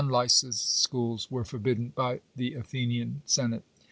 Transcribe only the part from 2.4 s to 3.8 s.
Athenian senate.